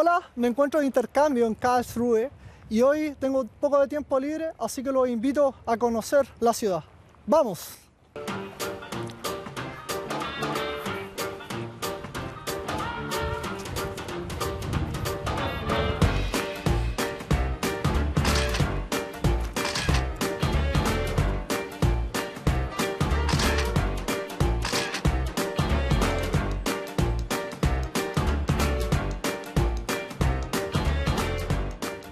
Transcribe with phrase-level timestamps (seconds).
[0.00, 2.30] Hola, me encuentro de intercambio en Karlsruhe
[2.70, 6.84] y hoy tengo poco de tiempo libre, así que los invito a conocer la ciudad.
[7.26, 7.87] ¡Vamos!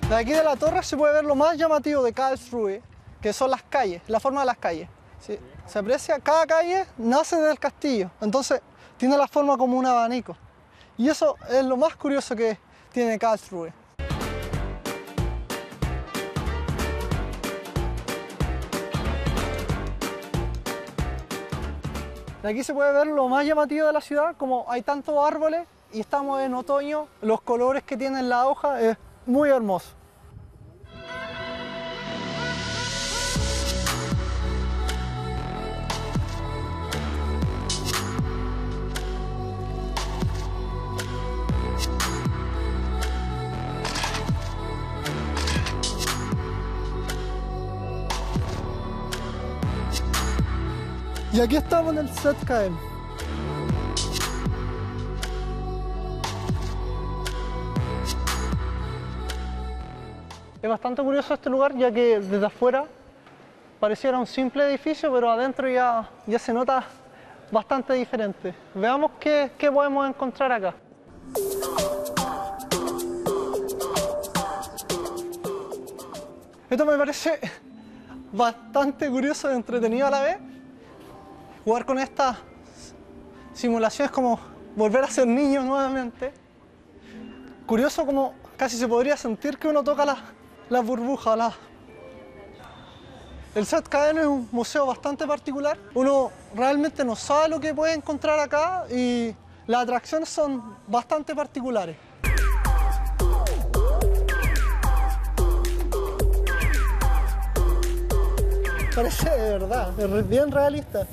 [0.08, 2.80] De aquí de la torre se puede ver lo más llamativo de Karlsruhe,
[3.20, 4.88] que son las calles, la forma de las calles.
[5.18, 5.36] ¿sí?
[5.66, 8.60] Se aprecia, cada calle nace del castillo, entonces
[8.98, 10.36] tiene la forma como un abanico.
[10.96, 12.56] Y eso es lo más curioso que
[12.92, 13.72] tiene Karlsruhe.
[22.44, 25.66] De aquí se puede ver lo más llamativo de la ciudad, como hay tantos árboles
[25.92, 29.88] y estamos en otoño, los colores que tienen la hoja es muy hermoso.
[51.36, 52.74] Y aquí estamos en el ZKM.
[60.62, 62.86] Es bastante curioso este lugar ya que desde afuera
[63.78, 66.82] pareciera un simple edificio, pero adentro ya, ya se nota
[67.52, 68.54] bastante diferente.
[68.74, 70.74] Veamos qué, qué podemos encontrar acá.
[76.70, 77.38] Esto me parece
[78.32, 80.45] bastante curioso y entretenido a la vez.
[81.66, 82.36] Jugar con estas
[83.52, 84.38] simulaciones como
[84.76, 86.32] volver a ser niño nuevamente.
[87.66, 90.18] Curioso como casi se podría sentir que uno toca las
[90.68, 91.54] la burbujas.
[93.56, 95.76] El ZKN es un museo bastante particular.
[95.94, 99.34] Uno realmente no sabe lo que puede encontrar acá y
[99.66, 101.96] las atracciones son bastante particulares.
[108.94, 111.08] Parece de verdad, es bien realista.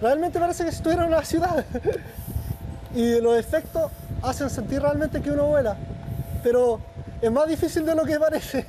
[0.00, 1.64] Realmente parece que estuviera en una ciudad.
[2.94, 3.90] y los efectos
[4.22, 5.76] hacen sentir realmente que uno vuela.
[6.42, 6.80] Pero
[7.20, 8.64] es más difícil de lo que parece.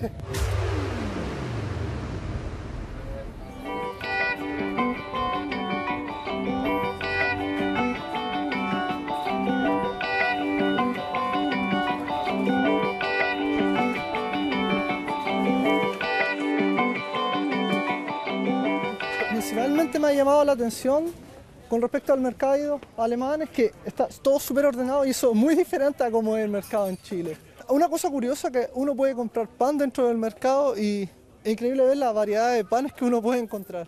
[19.80, 21.06] Principalmente me ha llamado la atención
[21.70, 25.56] con respecto al mercado alemán es que está todo súper ordenado y eso es muy
[25.56, 27.38] diferente a como es el mercado en Chile.
[27.70, 31.10] Una cosa curiosa que uno puede comprar pan dentro del mercado y
[31.46, 33.88] es increíble ver la variedad de panes que uno puede encontrar.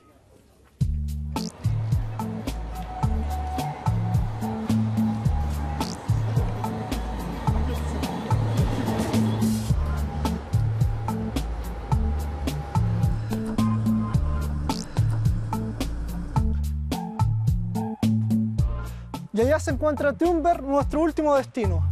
[19.34, 21.88] Y allá se encuentra Thunberg, nuestro último destino.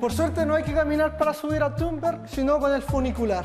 [0.00, 3.44] Por suerte no hay que caminar para subir a Thunberg, sino con el funicular.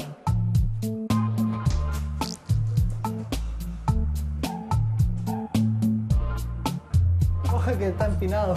[7.53, 8.55] Oje que está empinado.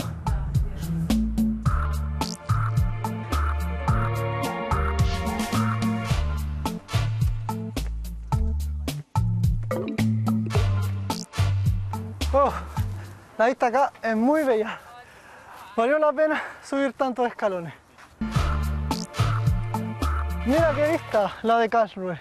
[13.39, 14.79] La vista acá es muy bella.
[15.77, 17.73] Valió la pena subir tantos escalones.
[20.45, 22.21] Mira qué vista la de Karlsruhe.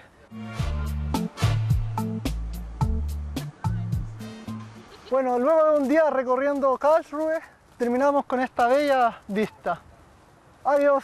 [5.10, 7.40] Bueno, luego de un día recorriendo Karlsruhe,
[7.78, 9.80] terminamos con esta bella vista.
[10.64, 11.04] Adiós.